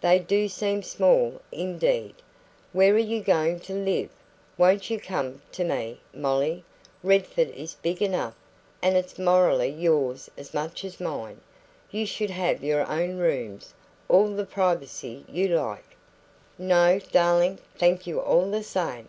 [0.00, 2.14] "They do seem small, indeed.
[2.72, 4.08] Where are you going to live?
[4.56, 6.64] Won't you come to me, Molly?
[7.02, 8.32] Redford is big enough,
[8.80, 11.42] and it's morally yours as much as mine.
[11.90, 13.74] You should have your own rooms
[14.08, 15.98] all the privacy you like"
[16.56, 19.08] "No, darling thank you all the same.